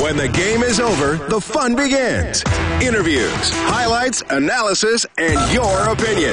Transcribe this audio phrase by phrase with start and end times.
[0.00, 2.42] When the game is over, the fun begins.
[2.82, 6.32] Interviews, highlights, analysis, and your opinion.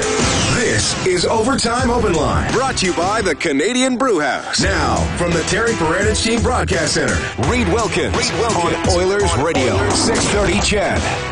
[0.54, 4.60] This is Overtime Open Line, brought to you by the Canadian Brewhouse.
[4.60, 7.16] Now, from the Terry Paranych Team Broadcast Center,
[7.48, 9.94] Reed Wilkins, Reed Wilkins on Oilers on Radio, Oilers.
[9.94, 11.29] 630 CHED.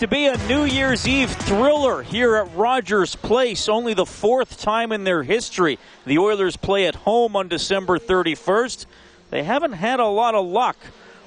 [0.00, 3.68] To be a New Year's Eve thriller here at Rogers Place.
[3.68, 8.86] Only the fourth time in their history the Oilers play at home on December 31st.
[9.30, 10.76] They haven't had a lot of luck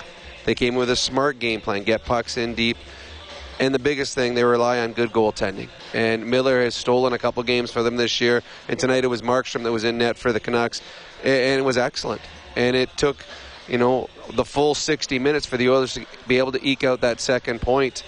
[0.45, 2.77] They came with a smart game plan, get pucks in deep,
[3.59, 5.70] and the biggest thing, they rely on good goaltending.
[5.94, 8.44] And Miller has stolen a couple games for them this year.
[8.67, 10.81] And tonight it was Markstrom that was in net for the Canucks,
[11.23, 12.22] and it was excellent.
[12.56, 13.25] And it took,
[13.67, 17.02] you know, the full 60 minutes for the Oilers to be able to eke out
[17.02, 18.03] that second point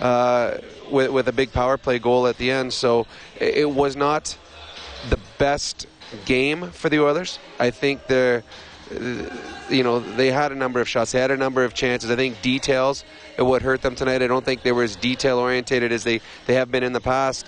[0.00, 0.58] uh,
[0.90, 2.72] with, with a big power play goal at the end.
[2.72, 3.06] So
[3.40, 4.36] it was not
[5.08, 5.86] the best
[6.24, 7.38] game for the Oilers.
[7.58, 8.44] I think they're
[9.68, 11.12] you know, they had a number of shots.
[11.12, 12.10] They had a number of chances.
[12.10, 13.04] I think details
[13.38, 14.22] it would hurt them tonight.
[14.22, 17.00] I don't think they were as detail orientated as they, they have been in the
[17.00, 17.46] past.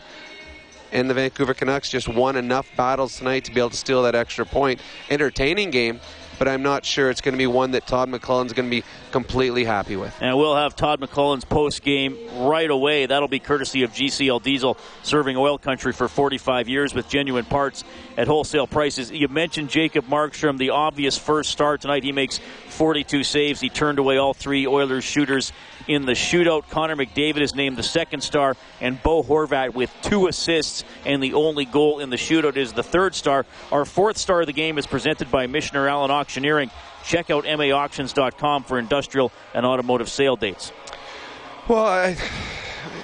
[0.93, 4.15] And the Vancouver Canucks just won enough battles tonight to be able to steal that
[4.15, 4.81] extra point.
[5.10, 6.00] Entertaining game,
[6.39, 8.84] but I'm not sure it's going to be one that Todd McLellan's going to be
[9.11, 10.15] completely happy with.
[10.21, 13.06] And we'll have Todd McLellan's post game right away.
[13.06, 17.84] That'll be courtesy of GCL Diesel, serving oil country for 45 years with genuine parts
[18.17, 19.11] at wholesale prices.
[19.11, 22.05] You mentioned Jacob Markstrom, the obvious first star tonight.
[22.05, 23.61] He makes 42 saves.
[23.61, 25.53] He turned away all three Oilers shooters
[25.89, 26.69] in the shootout.
[26.71, 31.34] Connor McDavid is named the second star, and Bo Horvat with two assists and the
[31.34, 33.47] only goal in the shootout is the third star.
[33.72, 36.71] Our fourth star of the game is presented by Michener Allen Auctioneering.
[37.05, 40.72] Check out maauctions.com for industrial and automotive sale dates.
[41.69, 42.16] Well, I,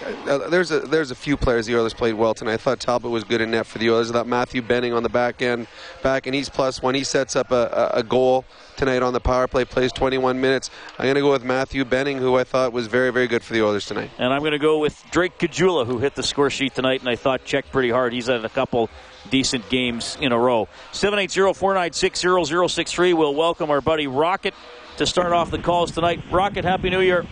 [0.02, 2.54] uh, there's a there's a few players the Oilers played well tonight.
[2.54, 4.10] I thought Talbot was good in net for the Oilers.
[4.10, 5.66] I thought Matthew Benning on the back end,
[6.02, 6.94] back and he's plus one.
[6.94, 8.44] He sets up a, a, goal
[8.76, 10.70] tonight on the power play, plays 21 minutes.
[10.98, 13.52] I'm going to go with Matthew Benning, who I thought was very very good for
[13.52, 14.10] the Oilers tonight.
[14.18, 17.08] And I'm going to go with Drake Caggiula, who hit the score sheet tonight, and
[17.08, 18.12] I thought checked pretty hard.
[18.12, 18.90] He's had a couple
[19.28, 20.68] decent games in a row.
[20.92, 23.14] 780-496-0063.
[23.14, 24.54] We'll welcome our buddy Rocket
[24.96, 26.22] to start off the calls tonight.
[26.30, 27.24] Rocket, Happy New Year.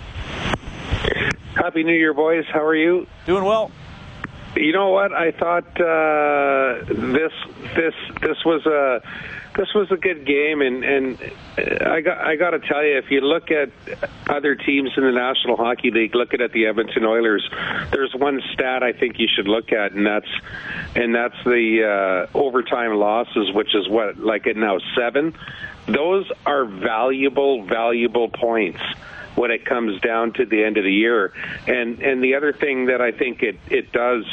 [1.54, 2.44] Happy New Year, boys.
[2.52, 3.06] How are you?
[3.26, 3.70] Doing well.
[4.56, 5.12] You know what?
[5.12, 7.32] I thought uh, this
[7.76, 9.02] this this was a
[9.56, 13.10] this was a good game, and and I got I got to tell you, if
[13.10, 13.70] you look at
[14.28, 17.48] other teams in the National Hockey League, looking at the Edmonton Oilers,
[17.90, 20.30] there's one stat I think you should look at, and that's
[20.96, 25.34] and that's the uh, overtime losses, which is what like it now seven.
[25.86, 28.80] Those are valuable, valuable points
[29.38, 31.32] when it comes down to the end of the year.
[31.66, 34.24] And and the other thing that I think it it does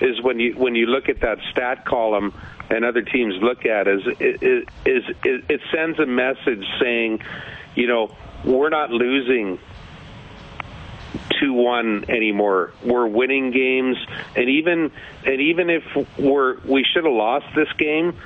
[0.00, 2.32] is when you when you look at that stat column
[2.70, 7.22] and other teams look at is is is it, it sends a message saying,
[7.74, 8.14] you know,
[8.44, 9.58] we're not losing
[11.40, 12.72] two one anymore.
[12.84, 13.96] We're winning games,
[14.36, 14.92] and even
[15.26, 15.82] and even if
[16.16, 18.16] we're we should have lost this game,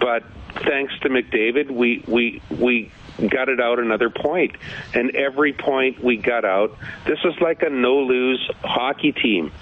[0.00, 0.24] but
[0.56, 4.56] thanks to McDavid, we we we gutted out another point.
[4.92, 6.76] And every point we got out,
[7.06, 9.52] this is like a no lose hockey team.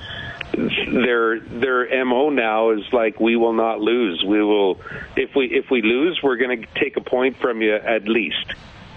[0.55, 4.23] Their their mo now is like we will not lose.
[4.23, 4.81] We will
[5.17, 8.53] if we if we lose, we're going to take a point from you at least.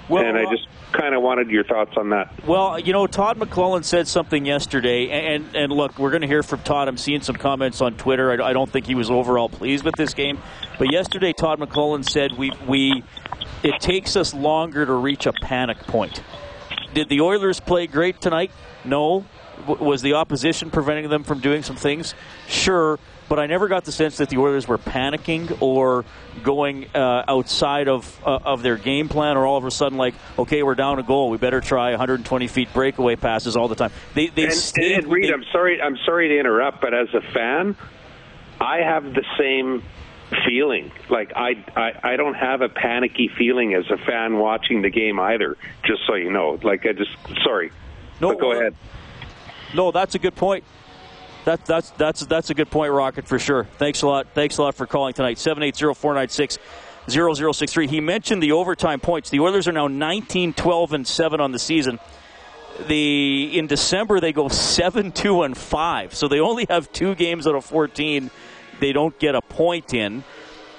[0.09, 2.45] Well, and I just kind of wanted your thoughts on that.
[2.45, 6.43] Well, you know, Todd McLellan said something yesterday, and and look, we're going to hear
[6.43, 6.87] from Todd.
[6.87, 8.31] I'm seeing some comments on Twitter.
[8.31, 10.37] I, I don't think he was overall pleased with this game,
[10.77, 13.03] but yesterday Todd McLellan said we we
[13.63, 16.21] it takes us longer to reach a panic point.
[16.93, 18.51] Did the Oilers play great tonight?
[18.83, 19.25] No.
[19.67, 22.13] W- was the opposition preventing them from doing some things?
[22.47, 22.99] Sure,
[23.29, 26.03] but I never got the sense that the Oilers were panicking or
[26.43, 30.13] going uh, outside of uh, of their game plan, or all of a sudden like,
[30.37, 33.91] okay, we're down a goal, we better try 120 feet breakaway passes all the time.
[34.13, 34.91] They they and, stayed.
[35.03, 37.75] and Reed, they- I'm sorry, I'm sorry to interrupt, but as a fan,
[38.59, 39.83] I have the same
[40.45, 40.91] feeling.
[41.09, 45.19] Like I, I, I don't have a panicky feeling as a fan watching the game
[45.19, 45.57] either.
[45.83, 47.11] Just so you know, like I just
[47.43, 47.71] sorry.
[48.19, 48.75] No, but go well, ahead.
[49.73, 50.63] No, that's a good point.
[51.45, 53.65] That, that's that's that's a good point, Rocket, for sure.
[53.77, 54.29] Thanks a lot.
[54.33, 55.37] Thanks a lot for calling tonight.
[55.37, 57.89] 780-496-0063.
[57.89, 59.29] He mentioned the overtime points.
[59.29, 61.99] The Oilers are now 19, 12, and 7 on the season.
[62.87, 66.15] The in December they go 7, 2, and 5.
[66.15, 68.31] So they only have two games out of 14
[68.79, 70.23] they don't get a point in.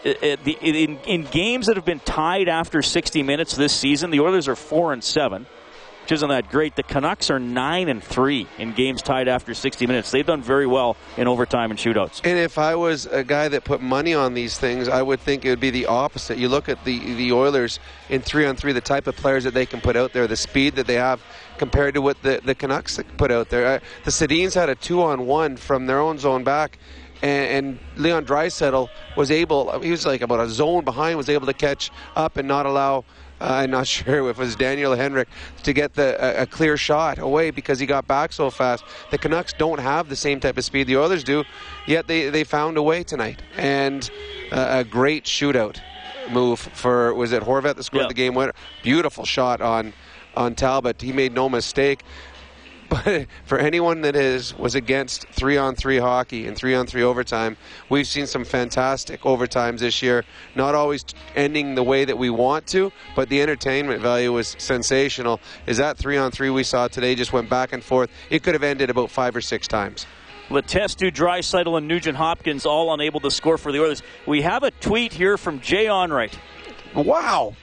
[0.05, 4.55] In, in games that have been tied after 60 minutes this season, the Oilers are
[4.55, 5.47] 4 and 7
[6.07, 6.77] which isn't that great.
[6.77, 10.13] The Canucks are nine and three in games tied after 60 minutes.
[10.13, 12.21] They've done very well in overtime and shootouts.
[12.23, 15.45] And if I was a guy that put money on these things, I would think
[15.45, 16.39] it would be the opposite.
[16.39, 19.55] You look at the the Oilers in three on three, the type of players that
[19.55, 21.21] they can put out there, the speed that they have
[21.59, 23.67] compared to what the, the Canucks put out there.
[23.67, 26.79] Uh, the Sedins had a two on one from their own zone back.
[27.23, 31.47] And, and Leon Draisaitl was able, he was like about a zone behind, was able
[31.47, 33.05] to catch up and not allow
[33.41, 35.29] uh, I'm not sure if it was Daniel Henrik
[35.63, 38.85] to get the a, a clear shot away because he got back so fast.
[39.11, 41.45] The Canucks don't have the same type of speed the Oilers do,
[41.87, 44.09] yet they, they found a way tonight and
[44.53, 45.79] uh, a great shootout
[46.31, 48.09] move for was it Horvat that scored Yeah.
[48.09, 48.53] the game winner?
[48.83, 49.93] Beautiful shot on
[50.37, 51.01] on Talbot.
[51.01, 52.03] He made no mistake.
[53.05, 57.03] But for anyone that is was against three on three hockey and three on three
[57.03, 57.57] overtime,
[57.89, 60.25] we've seen some fantastic overtimes this year.
[60.55, 61.05] Not always
[61.35, 65.41] ending the way that we want to, but the entertainment value was sensational.
[65.67, 68.09] Is that three on three we saw today just went back and forth?
[68.31, 70.07] It could have ended about five or six times.
[70.49, 74.03] Letestu, Draisaitl, and Nugent Hopkins all unable to score for the Oilers.
[74.27, 76.33] We have a tweet here from Jay Onrait.
[76.95, 77.57] Wow.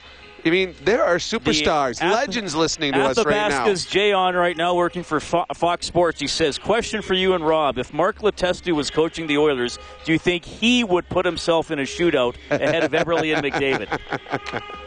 [0.46, 3.64] I mean, there are superstars, Ath- legends listening to us right now.
[3.64, 6.20] Athabasca's Jay Onrait now working for Fo- Fox Sports.
[6.20, 7.78] He says, question for you and Rob.
[7.78, 11.78] If Mark Letestu was coaching the Oilers, do you think he would put himself in
[11.78, 14.62] a shootout ahead of Eberle and McDavid?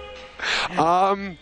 [0.77, 1.35] Um,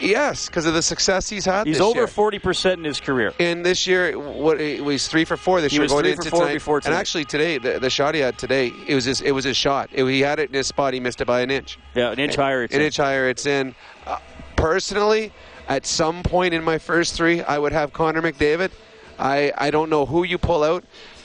[0.00, 1.66] Yes, because of the success he's had.
[1.66, 3.32] He's over 40% in his career.
[3.40, 6.12] And this year, what he was three for four this He year was going three
[6.12, 6.54] into for four tonight.
[6.54, 9.44] before And actually today, the, the shot he had today, it was his, it was
[9.44, 9.88] his shot.
[9.92, 10.94] It- he had it in his spot.
[10.94, 11.78] He missed it by an inch.
[11.94, 12.62] Yeah, an inch higher.
[12.64, 12.86] It's an in.
[12.86, 13.74] inch higher, it's in.
[14.06, 14.18] Uh,
[14.56, 15.32] personally,
[15.68, 18.70] at some point in my first three, I would have Connor McDavid.
[19.18, 20.84] I I don't know who you pull out,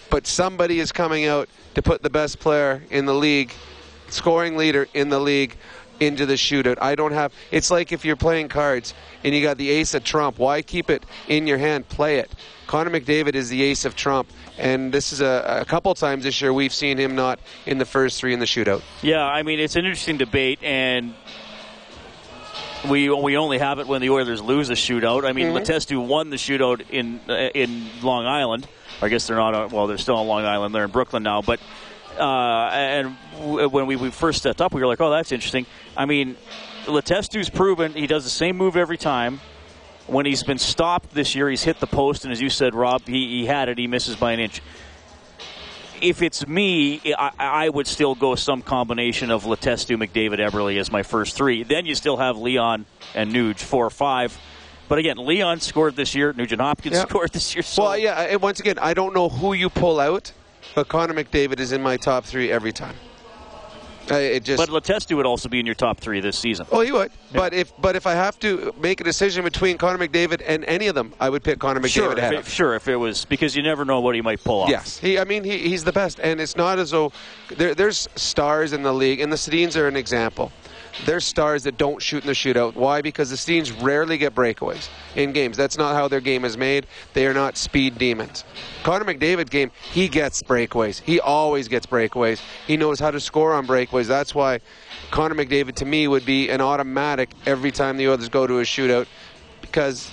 [0.10, 3.52] but somebody is coming out to put the best player in the league,
[4.10, 5.56] scoring leader in the league,
[6.02, 6.78] into the shootout.
[6.82, 7.32] I don't have.
[7.52, 8.94] It's like if you're playing cards
[9.24, 10.40] and you got the ace of trump.
[10.40, 11.88] Why keep it in your hand?
[11.88, 12.32] Play it.
[12.68, 16.42] Connor McDavid is the ace of trump, and this is a, a couple times this
[16.42, 18.82] year we've seen him not in the first three in the shootout.
[19.02, 21.14] Yeah, I mean it's an interesting debate, and
[22.90, 25.24] we we only have it when the Oilers lose a shootout.
[25.26, 25.58] I mean, Mm-hmm.
[25.58, 28.68] Letestu won the shootout in uh, in Long Island.
[29.02, 29.54] I guess they're not.
[29.54, 30.74] On, well, they're still on Long Island.
[30.74, 31.60] They're in Brooklyn now, but.
[32.18, 35.66] Uh, and w- when we, we first stepped up, we were like, "Oh, that's interesting."
[35.96, 36.36] I mean,
[36.86, 39.40] Letestu's proven he does the same move every time.
[40.08, 43.04] When he's been stopped this year, he's hit the post, and as you said, Rob,
[43.06, 43.78] he, he had it.
[43.78, 44.62] He misses by an inch
[46.02, 50.92] if it's me, I, I would still go some combination of Letestu, McDavid, Eberle as
[50.92, 51.64] my first three.
[51.64, 54.38] Then you still have Leon and Nuge, four or five.
[54.90, 56.34] But again, Leon scored this year.
[56.34, 57.04] Nugent Hopkins Yeah.
[57.08, 57.64] scored this year.
[57.64, 58.20] So Well, yeah.
[58.20, 60.34] And once again, I don't know who you pull out,
[60.76, 62.96] but Connor McDavid is in my top three every time.
[64.10, 64.58] It just.
[64.58, 66.66] But Letestu would also be in your top three this season.
[66.72, 67.12] oh, he would.
[67.34, 70.88] But if but if I have to make a decision between Connor McDavid and any
[70.88, 73.26] of them, I would pick Connor McDavid Sure, ahead if it, sure, if it was
[73.26, 74.70] because you never know what he might pull off.
[74.70, 75.18] Yes, he.
[75.18, 77.14] I mean, he, he's the best, and it's not as though
[77.56, 80.52] there, there's stars in the league, and the Sedins are an example.
[81.06, 82.76] There's stars that don't shoot in the shootout.
[82.76, 83.02] Why?
[83.02, 85.58] Because the Sedins rarely get breakaways in games.
[85.58, 86.86] That's not how their game is made.
[87.14, 88.44] They are not speed demons.
[88.84, 91.02] Connor McDavid game, he gets breakaways.
[91.02, 92.42] He always gets breakaways.
[92.68, 94.08] He knows how to score on breakaways.
[94.08, 94.60] That's why
[95.12, 98.64] Connor McDavid to me would be an automatic every time the others go to a
[98.64, 99.08] shootout
[99.62, 100.12] because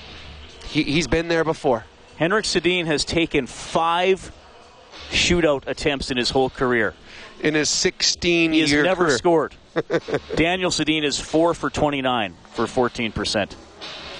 [0.65, 1.85] he, he's been there before.
[2.17, 4.33] Henrik Sedin has taken five
[5.11, 6.95] shootout attempts in his whole career.
[7.41, 9.19] In his 16 He year never career.
[9.19, 9.55] scored.
[10.37, 13.57] Daniel Sedin is four for 29 for 14 percent.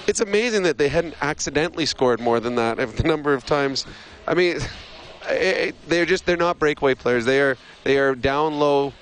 [0.07, 2.77] it's amazing that they hadn't accidentally scored more than that.
[2.97, 3.85] The number of times,
[4.27, 4.57] I mean,
[5.27, 7.25] eh, they're just they're not breakaway players.
[7.25, 8.93] They are they are down low,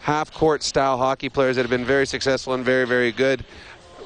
[0.00, 3.44] half court style hockey players that have been very successful and very very good.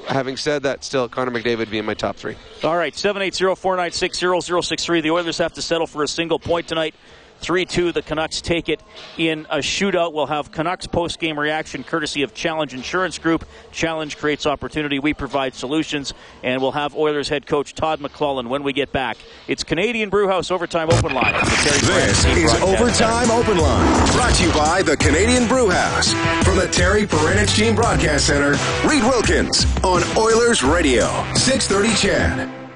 [0.07, 2.35] having said that, still Connor McDavid would be in my top three.
[2.63, 5.03] All right, 780-496-0063.
[5.03, 6.95] The Oilers have to settle for a single point tonight
[7.39, 7.91] 3 2.
[7.91, 8.81] The Canucks take it
[9.17, 10.13] in a shootout.
[10.13, 13.45] We'll have Canucks post game reaction courtesy of Challenge Insurance Group.
[13.71, 14.99] Challenge creates opportunity.
[14.99, 16.13] We provide solutions.
[16.43, 19.17] And we'll have Oilers head coach Todd McLellan when we get back.
[19.47, 21.33] It's Canadian Brewhouse Overtime Open Line.
[21.33, 24.11] This is Overtime Open Line.
[24.13, 26.13] Brought to you by the Canadian Brewhouse.
[26.43, 28.51] From the Terry Paranych Team Broadcast Center,
[28.87, 31.07] Reed Wilkins on Oilers Radio.
[31.35, 32.66] 630 CHED.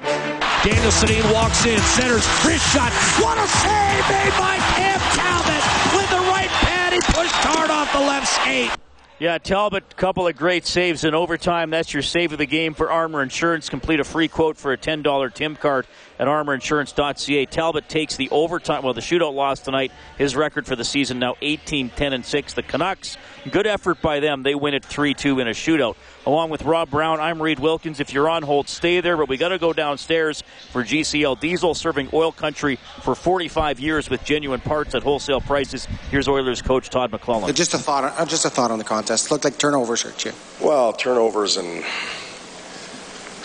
[0.64, 2.92] Daniel Sedin walks in, centers, wrist shot.
[3.20, 5.64] What a save made by Cam Talbot
[5.96, 6.94] with the right pad.
[6.94, 8.70] He pushed hard off the left skate.
[9.18, 11.72] Yeah, Talbot, couple of great saves in overtime.
[11.72, 13.70] That's your save of the game for Armor Insurance.
[13.70, 15.88] Complete a free quote for a $10 Tim card
[16.22, 17.48] at armorinsurance.ca.
[17.48, 19.92] Talbot takes the overtime, well, the shootout loss tonight.
[20.20, 22.54] His record for the season now 18, 10, and 6.
[22.54, 23.18] The Canucks,
[23.50, 24.44] good effort by them.
[24.44, 25.96] They win it 3 2 in a shootout.
[26.28, 28.00] Along with Rob Brown, I'm Reed Wilkins.
[28.00, 31.74] If you're on hold, stay there, but we got to go downstairs for GCL Diesel,
[31.74, 35.88] serving oil country for 45 years with genuine parts at wholesale prices.
[36.12, 37.56] Here's Oilers coach Todd McLellan.
[37.56, 39.32] Just a thought, uh, just a thought on the contest.
[39.32, 40.34] Looked like turnovers hurt you.
[40.62, 41.84] Well, turnovers and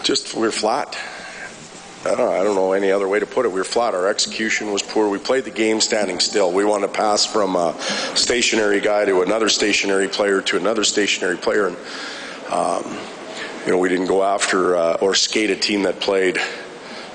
[0.03, 0.95] just we're flat.
[2.07, 3.49] I don't, I don't know any other way to put it.
[3.49, 3.95] We were flat.
[3.95, 5.09] Our execution was poor.
[5.09, 6.53] We played the game standing still.
[6.53, 7.75] We wanted to pass from a
[8.15, 11.77] stationary guy to another stationary player to another stationary player, and
[12.51, 12.99] um,
[13.65, 16.39] you know we didn't go after uh, or skate a team that played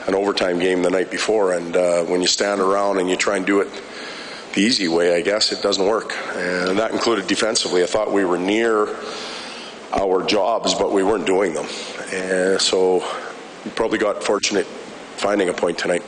[0.07, 1.53] an overtime game the night before.
[1.53, 3.69] And uh, when you stand around and you try and do it
[4.53, 6.13] the easy way, I guess it doesn't work.
[6.35, 7.83] And that included defensively.
[7.83, 8.93] I thought we were near
[9.93, 11.67] our jobs, but we weren't doing them.
[12.11, 12.99] And so
[13.63, 14.67] we probably got fortunate
[15.21, 16.03] finding a point tonight.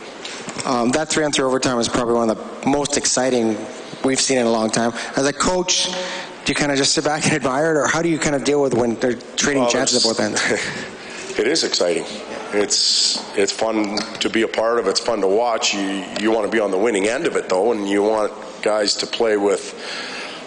[0.65, 3.55] Um, that three on three overtime is probably one of the most exciting
[4.03, 4.91] we've seen in a long time.
[5.15, 8.01] As a coach, do you kind of just sit back and admire it, or how
[8.01, 10.41] do you kind of deal with when they're trading well, chances at both ends?
[11.39, 12.05] it is exciting.
[12.53, 14.87] It's it's fun to be a part of.
[14.87, 15.73] It's fun to watch.
[15.73, 18.31] You you want to be on the winning end of it though, and you want
[18.61, 19.73] guys to play with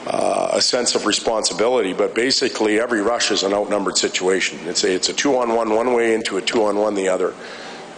[0.06, 1.92] uh, a sense of responsibility.
[1.92, 4.58] But basically, every rush is an outnumbered situation.
[4.66, 7.08] It's a, it's a two on one one way into a two on one the
[7.08, 7.34] other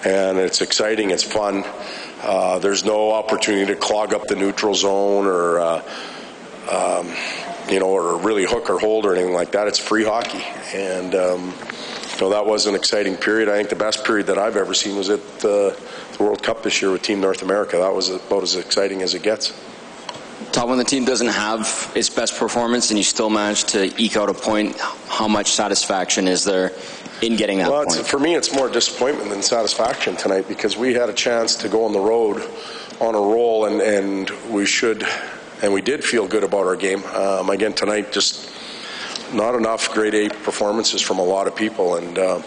[0.04, 1.10] and it's exciting.
[1.10, 1.64] It's fun.
[2.22, 5.60] Uh, there's no opportunity to clog up the neutral zone or.
[5.60, 5.82] Uh,
[6.70, 7.08] um,
[7.70, 9.68] you know, or really hook or hold or anything like that.
[9.68, 11.54] It's free hockey, and um,
[12.14, 13.48] you know that was an exciting period.
[13.48, 15.78] I think the best period that I've ever seen was at the
[16.18, 17.76] World Cup this year with Team North America.
[17.76, 19.52] That was about as exciting as it gets.
[20.52, 24.16] Todd, when the team doesn't have its best performance and you still manage to eke
[24.16, 24.78] out a point,
[25.08, 26.72] how much satisfaction is there
[27.22, 28.06] in getting that well, point?
[28.06, 31.84] For me, it's more disappointment than satisfaction tonight because we had a chance to go
[31.84, 32.42] on the road
[33.00, 35.04] on a roll, and, and we should,
[35.62, 37.04] and we did feel good about our game.
[37.04, 38.50] Um, again, tonight, just
[39.32, 42.42] not enough grade A performances from a lot of people, and uh,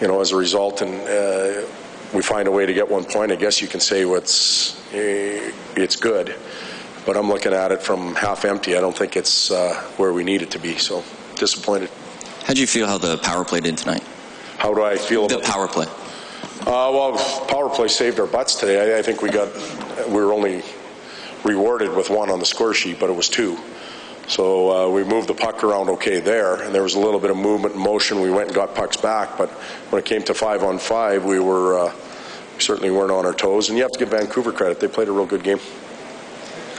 [0.00, 1.66] you know, as a result, and uh,
[2.14, 3.32] we find a way to get one point.
[3.32, 6.34] I guess you can say what's uh, it's good,
[7.06, 8.76] but I'm looking at it from half empty.
[8.76, 10.76] I don't think it's uh, where we need it to be.
[10.78, 11.04] So
[11.36, 11.90] disappointed.
[12.50, 14.02] How do you feel how the power play did tonight?
[14.58, 15.86] How do I feel the power play?
[16.62, 17.16] Uh, well,
[17.46, 18.96] power play saved our butts today.
[18.96, 19.54] I, I, think we got
[20.08, 20.64] we were only
[21.44, 23.56] rewarded with one on the score sheet, but it was two.
[24.26, 27.30] So uh, we moved the puck around okay there, and there was a little bit
[27.30, 28.20] of movement and motion.
[28.20, 29.48] We went and got pucks back, but
[29.90, 31.94] when it came to five on five, we were uh,
[32.56, 33.68] we certainly weren't on our toes.
[33.68, 35.60] And you have to give Vancouver credit; they played a real good game.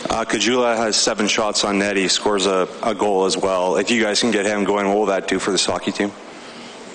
[0.10, 1.96] Uh, Caggiula has seven shots on net.
[1.96, 3.77] He scores a, a, goal as well.
[3.77, 6.12] If you guys can get him going, what will that do for this hockey team?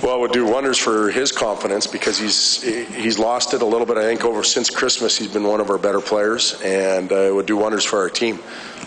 [0.03, 3.87] Well, it would do wonders for his confidence because he's he's lost it a little
[3.87, 3.97] bit.
[3.97, 7.35] I think over since Christmas, he's been one of our better players, and uh, it
[7.35, 8.39] would do wonders for our team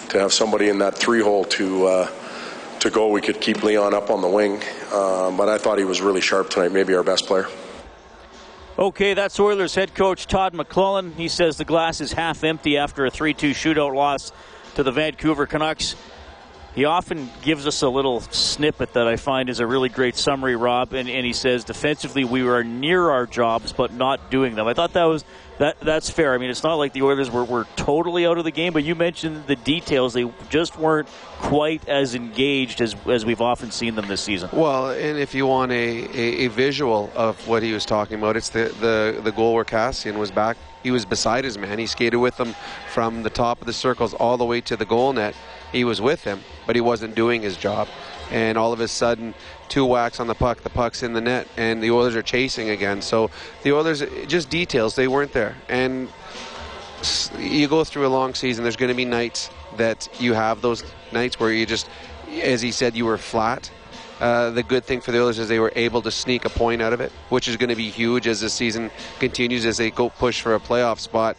[0.10, 2.12] to have somebody in that three hole to uh,
[2.82, 3.08] to go.
[3.08, 4.62] We could keep Leon up on the wing,
[4.94, 6.72] um, but I thought he was really sharp tonight.
[6.72, 7.48] Maybe our best player.
[8.80, 11.14] Okay, that's Oilers head coach Todd McLellan.
[11.16, 14.32] He says the glass is half empty after a 3 2 shootout loss
[14.76, 15.98] to the Vancouver Canucks.
[16.76, 20.56] He often gives us a little snippet that I find is a really great summary,
[20.56, 20.94] Rob.
[20.94, 24.68] And, and he says defensively we were near our jobs but not doing them.
[24.68, 25.26] I thought that was
[25.58, 26.34] that that's fair.
[26.34, 28.86] I mean, it's not like the Oilers were, were totally out of the game, but
[28.86, 30.14] you mentioned the details.
[30.14, 31.10] They just weren't
[31.40, 34.50] quite as engaged as, as we've often seen them this season.
[34.54, 38.38] Well, and if you want a, a, a visual of what he was talking about,
[38.38, 40.56] it's the, the, the goal where Kassian was back.
[40.82, 41.78] He was beside his man.
[41.78, 42.56] He skated with him
[42.94, 45.36] from the top of the circles all the way to the goal net.
[45.72, 47.88] He was with him, but he wasn't doing his job.
[48.32, 49.34] And all of a sudden,
[49.70, 52.70] two whacks on the puck, the puck's in the net, and the Oilers are chasing
[52.70, 53.02] again.
[53.02, 53.32] So
[53.64, 55.56] the Oilers, just details, they weren't there.
[55.68, 56.10] And
[57.38, 60.84] you go through a long season, there's going to be nights that you have those
[61.12, 61.90] nights where you just,
[62.44, 63.72] as he said, you were flat.
[64.20, 66.82] Uh, the good thing for the Oilers is they were able to sneak a point
[66.82, 69.92] out of it, which is going to be huge as the season continues as they
[69.92, 71.38] go push for a playoff spot.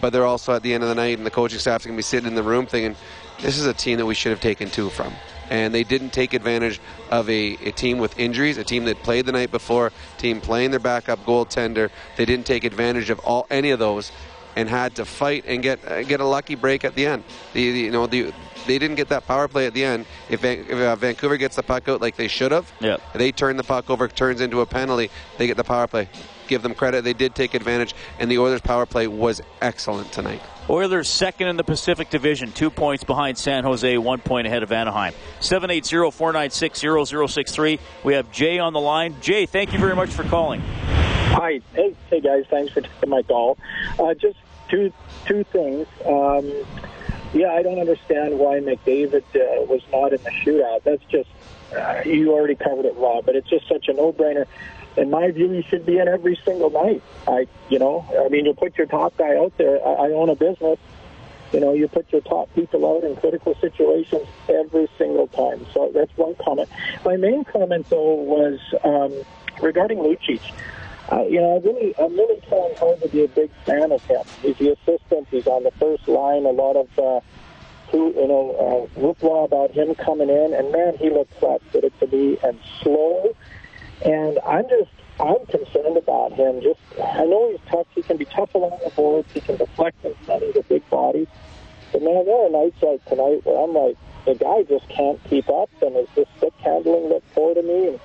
[0.00, 1.98] But they're also at the end of the night, and the coaching staff's going to
[1.98, 2.94] be sitting in the room thinking,
[3.40, 5.12] this is a team that we should have taken two from.
[5.50, 6.80] And they didn't take advantage
[7.10, 10.72] of a, a team with injuries, a team that played the night before, team playing
[10.72, 11.90] their backup goaltender.
[12.16, 14.12] They didn't take advantage of all any of those,
[14.56, 17.22] and had to fight and get uh, get a lucky break at the end.
[17.52, 18.32] The, the you know the
[18.68, 20.06] they didn't get that power play at the end.
[20.30, 23.00] If, Van, if uh, Vancouver gets the puck out like they should have, Yep.
[23.14, 26.08] they turn the puck over, turns into a penalty, they get the power play.
[26.46, 30.40] Give them credit; they did take advantage, and the Oilers' power play was excellent tonight.
[30.70, 34.72] Oilers second in the Pacific Division, two points behind San Jose, one point ahead of
[34.72, 35.12] Anaheim.
[35.40, 37.78] 780-496-0063.
[38.04, 39.16] We have Jay on the line.
[39.20, 40.60] Jay, thank you very much for calling.
[40.62, 43.58] Hi, hey, hey guys, thanks for taking my call.
[43.98, 44.90] Uh, just two
[45.26, 45.86] two things.
[46.06, 46.50] Um,
[47.32, 50.82] yeah, I don't understand why McDavid uh, was not in the shootout.
[50.84, 51.28] That's just
[51.76, 53.26] uh, you already covered it, Rob.
[53.26, 54.46] But it's just such a no-brainer.
[54.96, 57.02] In my view, he should be in every single night.
[57.26, 59.86] I, you know, I mean, you put your top guy out there.
[59.86, 60.78] I, I own a business.
[61.52, 65.66] You know, you put your top people out in critical situations every single time.
[65.72, 66.68] So that's one comment.
[67.04, 69.14] My main comment, though, was um,
[69.62, 70.40] regarding Lucic.
[71.10, 74.02] Uh, you know, I really, I'm really trying hard to be a big fan of
[74.04, 74.22] him.
[74.42, 75.28] He's the assistant.
[75.30, 76.44] He's on the first line.
[76.44, 77.20] A lot of, uh,
[77.90, 82.06] who, you know, uh, hoopla about him coming in, and man, he looked flat-footed to
[82.08, 83.34] me and slow.
[84.04, 86.60] And I'm just, I'm concerned about him.
[86.60, 87.86] Just, I know he's tough.
[87.94, 89.32] He can be tough along the boards.
[89.32, 90.14] He can deflect and.
[90.42, 91.26] He's a big body.
[91.90, 93.96] But man, there are nights like tonight where I'm like,
[94.26, 97.88] the guy just can't keep up, and his stick handling looked poor to me.
[97.88, 98.00] And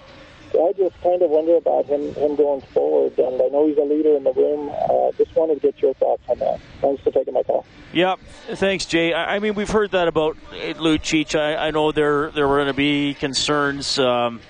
[0.56, 3.18] I just kind of wonder about him him going forward.
[3.18, 4.70] And I know he's a leader in the room.
[4.70, 6.60] Uh, just wanted to get your thoughts on that.
[6.82, 7.66] Thanks for taking my call.
[7.94, 8.20] Yep.
[8.56, 9.14] Thanks, Jay.
[9.14, 11.38] I I mean, we've heard that about Lucic.
[11.38, 13.98] I, I know there there were going to be concerns.
[13.98, 14.42] Um,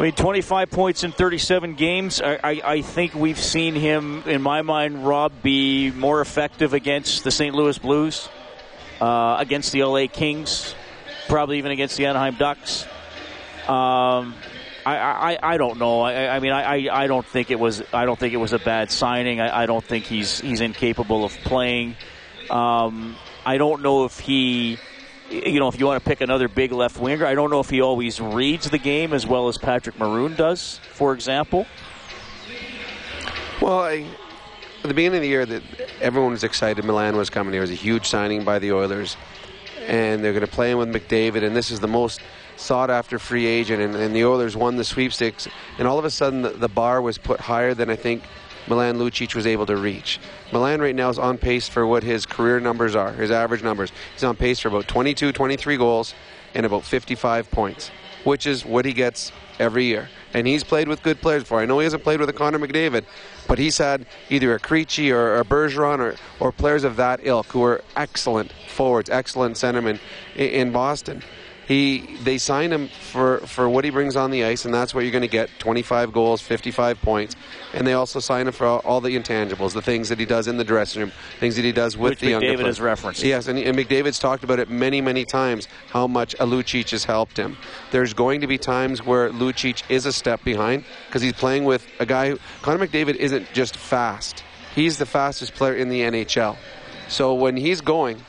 [0.00, 2.22] I mean, 25 points in 37 games.
[2.22, 7.22] I, I, I think we've seen him, in my mind, Rob, be more effective against
[7.22, 7.54] the St.
[7.54, 8.30] Louis Blues,
[9.02, 10.74] uh, against the LA Kings,
[11.28, 12.86] probably even against the Anaheim Ducks.
[13.68, 14.34] Um,
[14.86, 14.96] I,
[15.34, 16.00] I, I don't know.
[16.00, 17.82] I, I mean, I, I don't think it was.
[17.92, 19.40] I don't think it was a bad signing.
[19.40, 21.96] I, I don't think he's he's incapable of playing.
[22.48, 24.78] Um, I don't know if he,
[25.30, 27.70] you know, if you want to pick another big left winger, I don't know if
[27.70, 31.66] he always reads the game as well as Patrick Maroon does, for example.
[33.60, 34.06] Well, I,
[34.82, 35.62] at the beginning of the year, that
[36.00, 36.84] everyone was excited.
[36.84, 37.52] Milan was coming.
[37.52, 39.16] There was a huge signing by the Oilers,
[39.86, 41.44] and they're going to play him with McDavid.
[41.44, 42.20] And this is the most
[42.56, 43.82] sought-after free agent.
[43.82, 45.48] And, and the Oilers won the sweepstakes.
[45.78, 48.22] And all of a sudden, the, the bar was put higher than I think
[48.66, 50.20] Milan Lucic was able to reach.
[50.52, 53.92] Milan right now is on pace for what his career numbers are, his average numbers.
[54.12, 56.14] He's on pace for about 22, 23 goals
[56.54, 57.90] and about 55 points,
[58.24, 60.08] which is what he gets every year.
[60.32, 61.60] And he's played with good players before.
[61.60, 63.04] I know he hasn't played with a Connor McDavid,
[63.48, 67.46] but he's had either a Krejci or a Bergeron or, or players of that ilk
[67.46, 69.98] who are excellent forwards, excellent centermen
[70.36, 71.22] in, in Boston.
[71.70, 75.02] He, they sign him for, for what he brings on the ice, and that's what
[75.02, 77.36] you're going to get 25 goals, 55 points.
[77.74, 80.48] And they also sign him for all, all the intangibles, the things that he does
[80.48, 82.60] in the dressing room, things that he does with Which the McDavid players.
[82.66, 83.22] has referenced.
[83.22, 87.36] Yes, and, and McDavid's talked about it many, many times how much Lucic has helped
[87.36, 87.56] him.
[87.92, 91.86] There's going to be times where Lucic is a step behind because he's playing with
[92.00, 92.30] a guy.
[92.30, 94.42] Who, Connor McDavid isn't just fast;
[94.74, 96.56] he's the fastest player in the NHL.
[97.06, 98.20] So when he's going,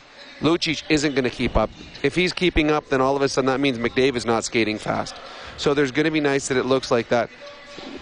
[0.41, 1.69] Lucic isn't going to keep up.
[2.04, 5.15] If he's keeping up, then all of a sudden that means McDavid's not skating fast.
[5.58, 7.30] So there's going to be nights that it looks like that.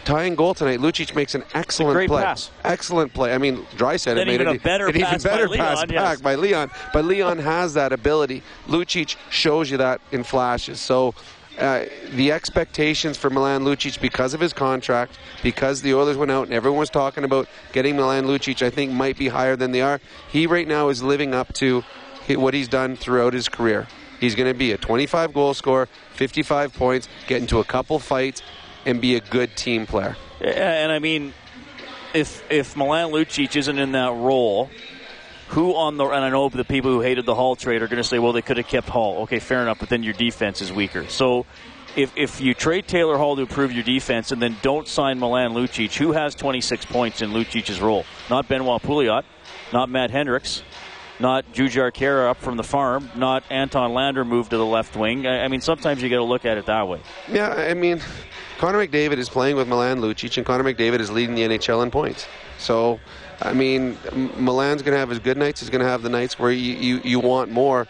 [0.05, 2.23] Tying goal tonight, Lucic makes an excellent great play.
[2.23, 2.49] pass.
[2.63, 3.33] Excellent play.
[3.33, 5.65] I mean, Draisaitl Then made even it, a better an even pass by better Leon,
[5.65, 6.01] pass yes.
[6.01, 6.71] back by Leon.
[6.93, 8.41] But Leon has that ability.
[8.67, 10.79] Lucic shows you that in flashes.
[10.79, 11.13] So
[11.59, 16.45] uh, the expectations for Milan Lucic because of his contract, because the Oilers went out
[16.45, 19.81] and everyone was talking about getting Milan Lucic, I think might be higher than they
[19.81, 19.99] are.
[20.31, 21.83] He right now is living up to
[22.37, 23.87] what he's done throughout his career.
[24.19, 28.41] He's going to be a 25 goal scorer, 55 points, get into a couple fights,
[28.85, 30.17] and be a good team player.
[30.41, 31.33] And I mean,
[32.13, 34.69] if if Milan Lucic isn't in that role,
[35.49, 38.01] who on the and I know the people who hated the Hall trade are going
[38.01, 39.23] to say, well, they could have kept Hall.
[39.23, 41.07] Okay, fair enough, but then your defense is weaker.
[41.07, 41.45] So.
[41.95, 45.53] If, if you trade Taylor Hall to improve your defense and then don't sign Milan
[45.53, 48.05] Lucic, who has 26 points in Lucic's role?
[48.29, 49.23] Not Benoit Pouliot,
[49.73, 50.61] not Matt Hendricks,
[51.19, 55.27] not Jujhar Khaira up from the farm, not Anton Lander moved to the left wing.
[55.27, 57.01] I, I mean, sometimes you got to look at it that way.
[57.31, 58.01] Yeah, I mean,
[58.57, 61.91] Connor McDavid is playing with Milan Lucic, and Connor McDavid is leading the NHL in
[61.91, 62.27] points.
[62.57, 62.99] So,
[63.41, 63.97] I mean,
[64.37, 65.61] Milan's going to have his good nights.
[65.61, 67.87] He's going to have the nights where you, you, you want more.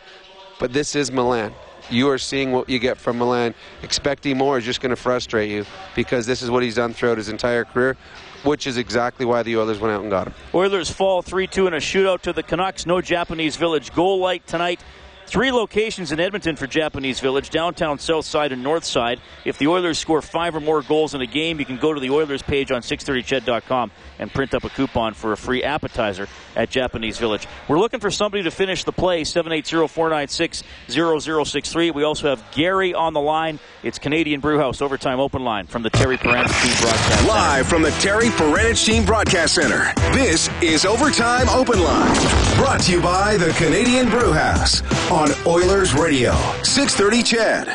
[0.59, 1.53] But this is Milan.
[1.89, 3.53] you are seeing what you get from Milan.
[3.83, 5.65] Expecting more is just going to frustrate you
[5.95, 7.97] because this is what he's done throughout his entire career,
[8.43, 10.33] which is exactly why the Oilers went out and got him.
[10.53, 12.85] Oilers fall 3 2 in a shootout to the Canucks.
[12.85, 14.81] No Japanese Village goal light tonight.
[15.29, 19.21] Three locations in Edmonton for Japanese Village downtown, south side, and north side.
[19.45, 21.99] If the Oilers score five or more goals in a game, you can go to
[21.99, 26.71] the Oilers page on 630ched.com and print up a coupon for a free appetizer at
[26.71, 27.47] Japanese Village.
[27.67, 31.91] We're looking for somebody to finish the play, 780 496 0063.
[31.91, 33.59] We also have Gary on the line.
[33.83, 37.27] It's Canadian Brewhouse Overtime Open Line from the Terry Paranych Team Broadcast Center.
[37.27, 39.93] Live from the Terry Paranych Team Broadcast Center.
[40.11, 42.15] This is Overtime Open Line.
[42.57, 44.81] Brought to you by the Canadian Brewhouse
[45.19, 46.31] on Oilers Radio.
[46.63, 47.67] 630 CHED.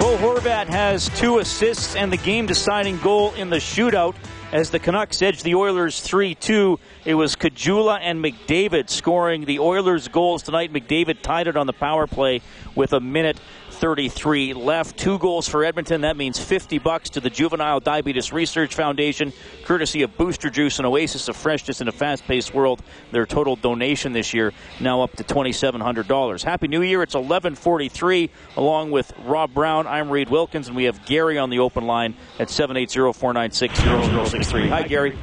[0.00, 4.16] Bo Horvat has two assists and the game deciding goal in the shootout
[4.50, 6.76] as the Canucks edged the Oilers 3 2.
[7.04, 10.72] It was Caggiula and McDavid scoring the Oilers' goals tonight.
[10.72, 12.42] McDavid tied it on the power play
[12.74, 13.38] with a minute
[13.80, 14.98] 33 left.
[14.98, 16.02] Two goals for Edmonton.
[16.02, 19.32] That means 50 bucks to the Juvenile Diabetes Research Foundation,
[19.64, 22.82] courtesy of Booster Juice, an oasis of freshness in a fast-paced world.
[23.10, 26.44] Their total donation this year now up to $2,700.
[26.44, 27.02] Happy New Year!
[27.02, 28.28] It's 11:43.
[28.58, 32.14] Along with Rob Brown, I'm Reed Wilkins, and we have Gary on the open line
[32.38, 34.68] at 780-496-0063.
[34.68, 35.16] Hi, Gary.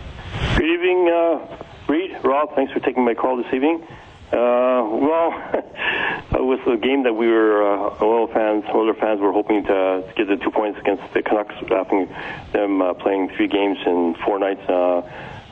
[0.55, 2.55] Good evening, uh, Reed, Rob.
[2.55, 3.85] Thanks for taking my call this evening.
[4.27, 9.31] Uh, well, it was a game that we were uh, Oil fans, Oiler fans, were
[9.31, 12.05] hoping to get the two points against the Canucks after
[12.51, 14.67] them uh, playing three games in four nights.
[14.67, 15.01] Uh,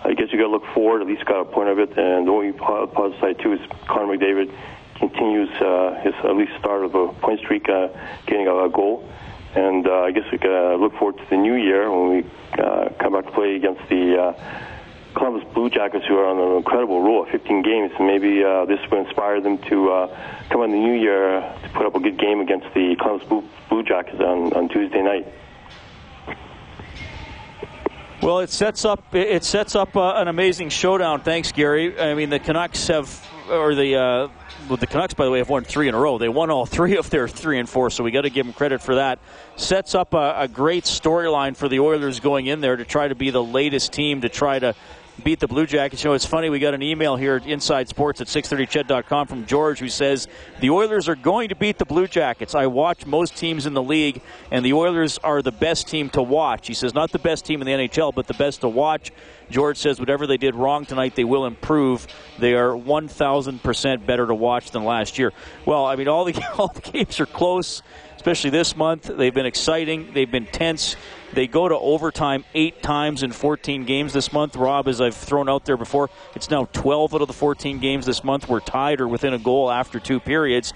[0.04, 1.02] I guess you got to look forward.
[1.02, 1.98] At least got a point of it.
[1.98, 4.52] And the only positive side too is Connor McDavid
[4.96, 7.88] continues uh, his at least start of a point streak, uh,
[8.28, 9.08] getting a, a goal.
[9.56, 12.30] And uh, I guess we can look forward to the new year when we
[12.62, 14.20] uh, come back to play against the.
[14.20, 14.72] Uh,
[15.16, 18.80] Columbus Blue Jackets, who are on an incredible roll of 15 games, maybe uh, this
[18.92, 22.20] will inspire them to uh, come in the new year to put up a good
[22.20, 25.26] game against the Columbus Blue, Blue Jackets on, on Tuesday night.
[28.22, 31.22] Well, it sets up it sets up uh, an amazing showdown.
[31.22, 32.00] Thanks, Gary.
[32.00, 34.28] I mean, the Canucks have, or the uh,
[34.68, 36.18] well, the Canucks, by the way, have won three in a row.
[36.18, 38.54] They won all three of their three and four, so we got to give them
[38.54, 39.20] credit for that.
[39.58, 43.16] Sets up a, a great storyline for the Oilers going in there to try to
[43.16, 44.74] be the latest team to try to
[45.24, 46.04] beat the Blue Jackets.
[46.04, 49.46] You know, it's funny, we got an email here at Inside Sports at 630ched.com from
[49.46, 50.28] George who says,
[50.60, 52.56] The Oilers are going to beat the Blue Jackets.
[52.56, 56.22] I watch most teams in the league, and the Oilers are the best team to
[56.22, 56.68] watch.
[56.68, 59.12] He says, Not the best team in the NHL, but the best to watch.
[59.50, 62.08] George says, Whatever they did wrong tonight, they will improve.
[62.40, 65.34] They are 1,000% better to watch than last year.
[65.66, 67.82] Well, I mean, all the, all the games are close
[68.26, 69.04] especially this month.
[69.04, 70.10] They've been exciting.
[70.12, 70.96] They've been tense.
[71.34, 74.56] They go to overtime eight times in 14 games this month.
[74.56, 78.08] Rob, as I've thrown out there before, it's now 12 out of the 14 games
[78.08, 80.74] this month were tied or within a goal after two periods.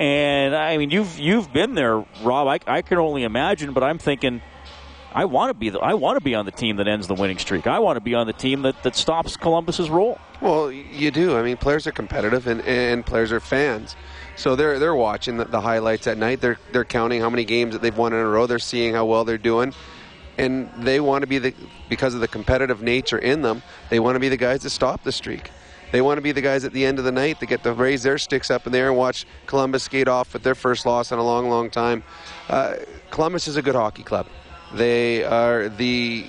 [0.00, 2.48] And I mean, you've you've been there, Rob.
[2.48, 4.42] I, I can only imagine, but I'm thinking.
[5.14, 7.14] I want to be the, I want to be on the team that ends the
[7.14, 7.66] winning streak.
[7.66, 10.18] I want to be on the team that, that stops Columbus's roll.
[10.40, 11.36] Well, you do.
[11.36, 13.96] I mean, players are competitive and, and players are fans.
[14.38, 16.40] So they're they're watching the, the, highlights at night.
[16.40, 18.46] They're they're counting how many games that they've won in a row.
[18.46, 19.74] They're seeing how well they're doing,
[20.38, 21.54] and they want to be the
[21.88, 23.62] because of the competitive nature in them.
[23.90, 25.50] They want to be the guys that stop the streak.
[25.90, 27.72] They want to be the guys at the end of the night that get to
[27.72, 30.86] raise their sticks up in the air and watch Columbus skate off with their first
[30.86, 32.04] loss in a long, long time.
[32.48, 32.76] Uh,
[33.10, 34.28] Columbus is a good hockey club.
[34.72, 36.26] They are the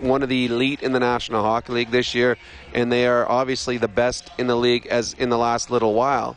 [0.00, 2.36] one of the elite in the National Hockey League this year,
[2.72, 6.36] and they are obviously the best in the league as in the last little while.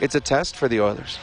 [0.00, 1.18] It's a test for the Oilers.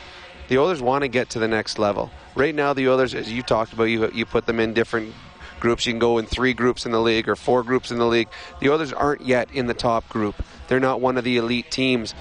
[0.48, 2.12] The Oilers want to get to the next level.
[2.36, 5.14] Right now, the Oilers, as you talked about, you you put them in different
[5.60, 5.86] groups.
[5.86, 8.28] You can go in three groups in the league or four groups in the league.
[8.60, 10.36] The Oilers aren't yet in the top group.
[10.68, 12.14] They're not one of the elite teams.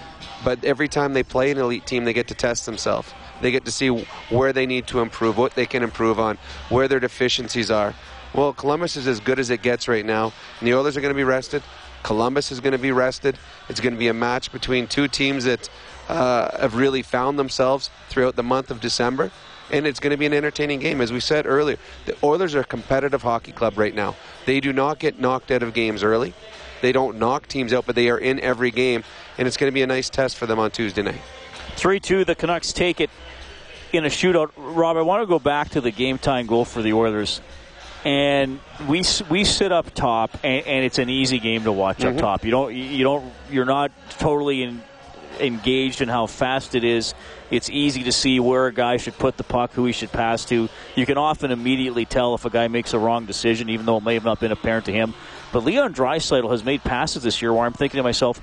[0.45, 3.13] But every time they play an elite team, they get to test themselves.
[3.41, 3.89] They get to see
[4.29, 6.39] where they need to improve, what they can improve on,
[6.69, 7.95] where their deficiencies are.
[8.35, 11.15] Well, Columbus is as good as it gets right now, and the Oilers are going
[11.15, 11.63] to be rested.
[12.03, 13.39] Columbus is going to be rested.
[13.69, 15.71] It's going to be a match between two teams that
[16.09, 19.31] uh, have really found themselves throughout the month of December.
[19.71, 21.01] And it's going to be an entertaining game.
[21.01, 24.15] As we said earlier, the Oilers are a competitive hockey club right now.
[24.45, 26.35] They do not get knocked out of games early.
[26.83, 29.05] They don't knock teams out, but they are in every game.
[29.39, 31.21] And it's going to be a nice test for them on Tuesday night.
[31.77, 33.11] 3 2, the Canucks take it
[33.93, 34.51] in a shootout.
[34.57, 37.41] Rob, I want to go back to the game time goal for the Oilers.
[38.05, 42.17] And we we sit up top, and, and it's an easy game to watch mm-hmm.
[42.17, 42.45] up top.
[42.45, 44.83] You don't you don't you're not totally in,
[45.41, 47.15] engaged in how fast it is.
[47.51, 50.45] It's easy to see where a guy should put the puck, who he should pass
[50.47, 50.69] to.
[50.97, 54.05] You can often immediately tell if a guy makes a wrong decision, even though it
[54.05, 55.15] may have not been apparent to him.
[55.53, 58.39] But Leon Draisaitl has made passes this year where I'm thinking to myself,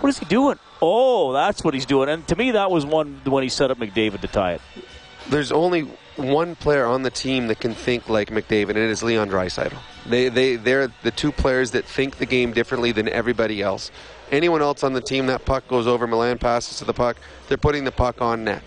[0.00, 0.58] What is he doing?
[0.80, 2.08] Oh, that's what he's doing.
[2.08, 4.60] And to me, that was one when he set up McDavid to tie it.
[5.28, 9.02] There's only one player on the team that can think like McDavid, and it is
[9.02, 9.78] Leon Draisaitl.
[10.06, 13.90] They, they, they're the two players that think the game differently than everybody else.
[14.32, 17.18] Anyone else on the team, that puck goes over, Milan passes to the puck,
[17.48, 18.62] they're putting the puck on net.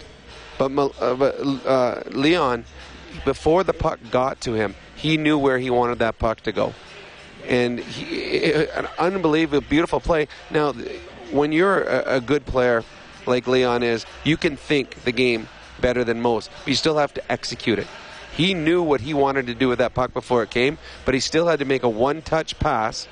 [0.59, 2.65] But, uh, but uh, Leon,
[3.25, 6.75] before the puck got to him, he knew where he wanted that puck to go.
[7.47, 10.27] And he, an unbelievable, beautiful play.
[10.51, 10.73] Now,
[11.31, 12.83] when you're a, a good player
[13.25, 15.49] like Leon is, you can think the game
[15.81, 17.87] better than most, but you still have to execute it.
[18.35, 21.19] He knew what he wanted to do with that puck before it came, but he
[21.19, 23.07] still had to make a one touch pass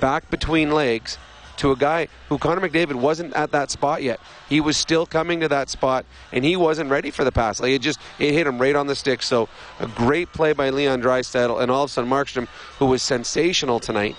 [0.00, 1.18] back between legs
[1.58, 4.20] to a guy who Connor McDavid wasn't at that spot yet.
[4.48, 7.60] He was still coming to that spot, and he wasn't ready for the pass.
[7.60, 9.22] Like it just it hit him right on the stick.
[9.22, 13.02] So a great play by Leon Draisaitl, and all of a sudden Markstrom, who was
[13.02, 14.16] sensational tonight,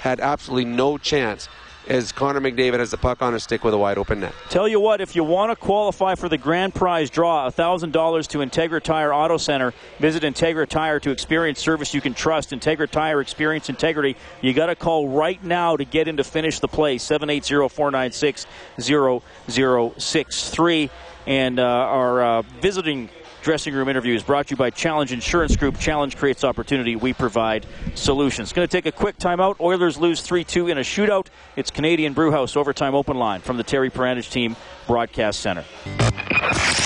[0.00, 1.48] had absolutely no chance
[1.90, 4.32] as Connor McDavid has the puck on his stick with a wide open net.
[4.48, 8.38] Tell you what, if you want to qualify for the grand prize draw, $1,000 to
[8.38, 12.50] Integra Tire Auto Center, visit Integra Tire to experience service you can trust.
[12.50, 14.16] Integra Tire, experience integrity.
[14.40, 18.46] You got to call right now to get in to finish the play, 780 496
[18.78, 20.90] 0063.
[21.26, 23.10] And uh, our uh, visiting
[23.42, 25.78] dressing room interview is brought to you by Challenge Insurance Group.
[25.78, 26.96] Challenge creates opportunity.
[26.96, 28.52] We provide solutions.
[28.52, 29.60] Going to take a quick timeout.
[29.60, 31.26] Oilers lose 3 2 in a shootout.
[31.56, 35.64] It's Canadian Brewhouse Overtime Open Line from the Terry Paranych Team Broadcast Center.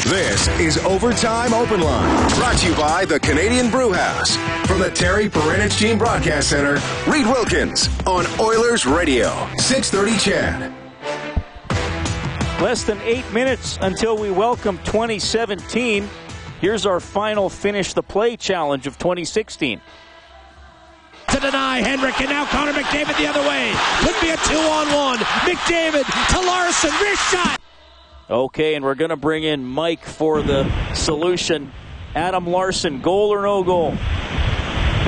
[0.05, 4.37] This is Overtime Open Line, brought to you by the Canadian Brewhouse.
[4.67, 6.75] From the Terry Paranych Team Broadcast Center,
[7.11, 10.75] Reed Wilkins on Oilers Radio, 630 CHED.
[12.61, 16.09] Less than eight minutes until we welcome 2017.
[16.65, 19.83] Here's our final finish the play challenge of 2016.
[21.29, 23.75] To deny Henrik, and now Connor McDavid the other way.
[23.99, 25.19] Could be a two on one.
[25.45, 27.61] McDavid to Larsson, wrist shot.
[28.31, 31.71] Okay, and we're going to bring in Mike for the solution.
[32.15, 33.95] Adam Larsson, goal or no goal?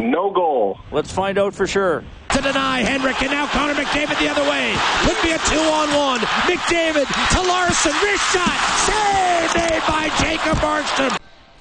[0.03, 0.79] No goal.
[0.93, 2.05] Let's find out for sure.
[2.33, 4.77] To deny Henrik, and now Connor McDavid the other way.
[5.07, 6.21] Could be a two on one.
[6.21, 8.61] McDavid to Larsson, wrist shot.
[8.85, 11.17] Save made by Jacob Markstrom.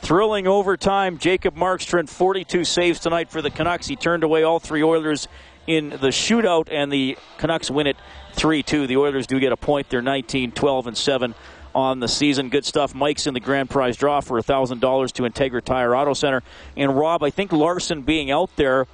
[0.05, 1.17] Thrilling overtime.
[1.17, 3.87] Jacob Markstrom, 42 saves tonight for the Canucks.
[3.87, 5.27] He turned away all three Oilers
[5.65, 7.97] in the shootout, and the Canucks win it
[8.33, 8.85] 3 2.
[8.85, 9.89] The Oilers do get a point.
[9.89, 11.33] They're 19, 12, and 7
[11.73, 12.49] on the season.
[12.49, 12.93] Good stuff.
[12.93, 16.43] Mike's in the grand prize draw for $1,000 to Integra Tire Auto Center.
[16.77, 18.85] And Rob, I think Larsson being out there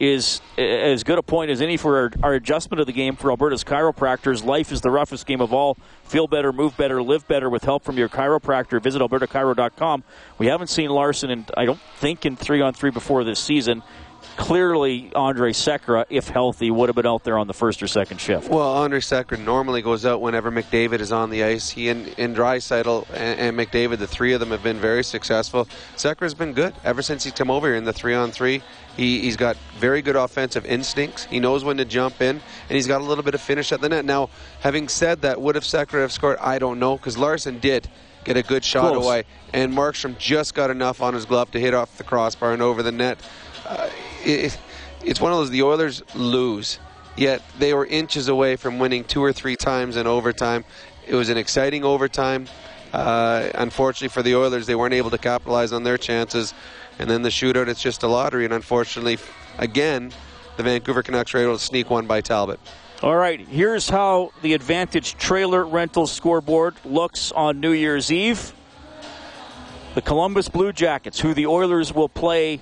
[0.00, 3.62] is as good a point as any for our, adjustment of the game for Alberta's
[3.62, 4.42] chiropractors.
[4.42, 5.76] Life is the roughest game of all.
[6.04, 8.82] Feel better, move better, live better with help from your chiropractor.
[8.82, 10.02] Visit albertachiro.com.
[10.38, 13.82] We haven't seen Larsson, and I don't think, in three on three before this season
[14.36, 18.20] clearly Andre Sekera, if healthy, would have been out there on the first or second
[18.20, 18.48] shift.
[18.48, 21.70] Well, Andre Sekera normally goes out whenever McDavid is on the ice.
[21.70, 25.66] He and, and and, and McDavid, the three of them have been very successful.
[25.96, 28.62] Sekera's been good ever since he's come over here in the three on three.
[28.96, 31.24] He, he's got very good offensive instincts.
[31.24, 33.80] He knows when to jump in, and he's got a little bit of finish at
[33.80, 34.04] the net.
[34.04, 36.38] Now, having said that, would have Sekera have scored?
[36.38, 37.88] I don't know, because Larsson did
[38.24, 39.04] get a good shot Close.
[39.04, 42.60] away, and Markstrom just got enough on his glove to hit off the crossbar and
[42.60, 43.18] over the net.
[43.64, 43.88] Uh,
[44.24, 44.58] it,
[45.04, 46.78] it's one of those the Oilers lose,
[47.16, 50.64] yet they were inches away from winning two or three times in overtime.
[51.06, 52.46] It was an exciting overtime.
[52.92, 56.54] Uh, unfortunately for the Oilers, they weren't able to capitalize on their chances.
[56.98, 58.44] And then the shootout, it's just a lottery.
[58.44, 59.18] And unfortunately,
[59.58, 60.12] again,
[60.56, 62.60] the Vancouver Canucks were able to sneak one by Talbot.
[63.02, 68.52] All right, here's how the Advantage Trailer Rental scoreboard looks on New Year's Eve.
[69.94, 72.60] The Columbus Blue Jackets, who the Oilers will play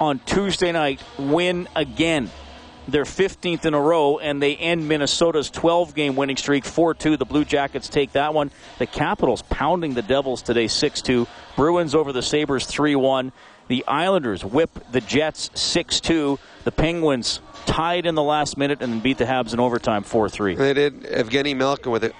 [0.00, 2.30] on Tuesday night win again.
[2.88, 7.16] They're 15th in a row, and they end Minnesota's 12 game winning streak 4 2.
[7.16, 8.52] The Blue Jackets take that one.
[8.78, 11.26] The Capitals pounding the Devils today 6 2.
[11.56, 13.32] Bruins over the Sabres 3 1.
[13.68, 16.38] The Islanders whip the Jets 6 2.
[16.62, 20.54] The Penguins tied in the last minute and beat the Habs in overtime 4 3.
[20.54, 21.02] They did.
[21.02, 22.12] Evgeny Malkin with a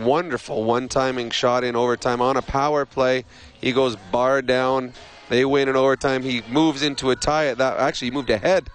[0.00, 3.24] wonderful one timing shot in overtime on a power play.
[3.60, 4.92] He goes bar down
[5.28, 6.22] they win in overtime.
[6.22, 7.78] He moves into a tie at that.
[7.78, 8.68] Actually, he moved ahead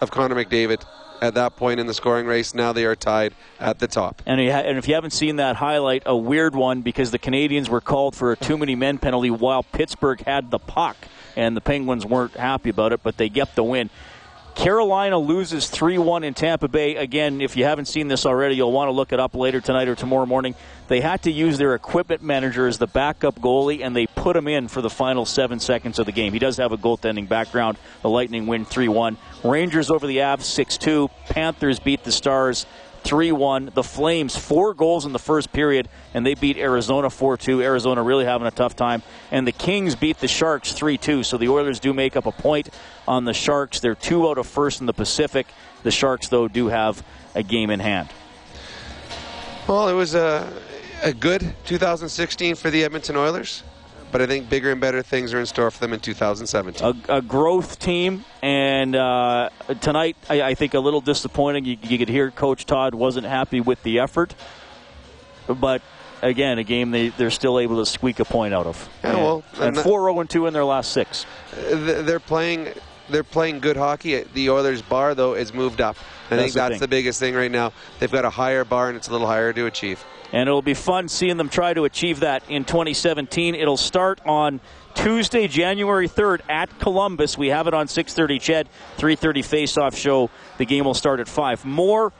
[0.00, 0.84] of Connor McDavid
[1.20, 2.54] at that point in the scoring race.
[2.54, 4.22] Now they are tied at the top.
[4.26, 7.80] And, and if you haven't seen that highlight, a weird one because the Canadiens were
[7.80, 10.96] called for a too many men penalty while Pittsburgh had the puck,
[11.36, 13.90] and the Penguins weren't happy about it, but they get the win.
[14.54, 16.96] Carolina loses 3 1 in Tampa Bay.
[16.96, 19.88] Again, if you haven't seen this already, you'll want to look it up later tonight
[19.88, 20.54] or tomorrow morning.
[20.88, 24.48] They had to use their equipment manager as the backup goalie, and they put him
[24.48, 26.32] in for the final seven seconds of the game.
[26.32, 27.78] He does have a goaltending background.
[28.02, 29.16] The Lightning win 3 1.
[29.44, 31.08] Rangers over the Avs 6 2.
[31.26, 32.66] Panthers beat the Stars
[33.02, 33.70] 3 1.
[33.74, 37.62] The Flames, four goals in the first period, and they beat Arizona 4 2.
[37.62, 39.02] Arizona really having a tough time.
[39.30, 41.22] And the Kings beat the Sharks 3 2.
[41.22, 42.70] So the Oilers do make up a point
[43.06, 43.80] on the Sharks.
[43.80, 45.46] They're two out of first in the Pacific.
[45.82, 48.08] The Sharks, though, do have a game in hand.
[49.66, 50.52] Well, it was a,
[51.02, 53.62] a good 2016 for the Edmonton Oilers
[54.12, 57.04] but I think bigger and better things are in store for them in 2017.
[57.08, 61.64] A, a growth team, and uh, tonight I, I, think a little disappointing.
[61.64, 64.34] You, you, could hear Coach Todd wasn't happy with the effort,
[65.48, 65.82] but
[66.22, 68.88] again, a game they, they're still able to squeak a point out of.
[69.04, 71.26] Yeah, well, and, and 4 0 2 in their last six.
[71.52, 72.68] They're playing.
[73.08, 74.22] They're playing good hockey.
[74.22, 75.96] The Oilers' bar, though, is moved up.
[76.30, 77.72] I that's think that's the, the biggest thing right now.
[77.98, 80.74] They've got a higher bar, and it's a little higher to achieve and it'll be
[80.74, 83.54] fun seeing them try to achieve that in 2017.
[83.54, 84.60] It'll start on
[84.94, 87.38] Tuesday, January 3rd at Columbus.
[87.38, 90.30] We have it on 6:30 CHED, 3:30 face-off show.
[90.58, 91.64] The game will start at 5.
[91.64, 92.12] More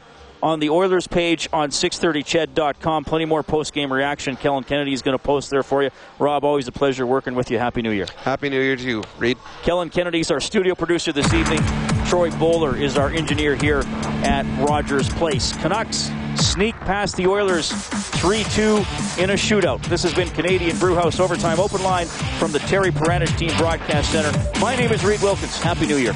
[0.43, 3.05] on the Oilers page on 630ched.com.
[3.05, 4.37] Plenty more post-game reaction.
[4.37, 5.91] Kellen Kennedy is going to post there for you.
[6.19, 7.59] Rob, always a pleasure working with you.
[7.59, 8.07] Happy New Year.
[8.17, 9.39] Happy New Year to you, Reid.
[9.63, 11.61] Kellen Kennedy is our studio producer this evening.
[12.07, 13.83] Troy Bowler is our engineer here
[14.25, 15.53] at Rogers Place.
[15.59, 18.77] Canucks sneak past the Oilers 3 2
[19.19, 19.83] in a shootout.
[19.87, 22.07] This has been Canadian Brewhouse Overtime Open Line
[22.39, 24.33] from the Terry Paranych Team Broadcast Center.
[24.59, 25.57] My name is Reid Wilkins.
[25.59, 26.15] Happy New Year.